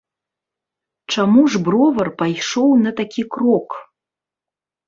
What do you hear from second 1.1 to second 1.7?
Чаму ж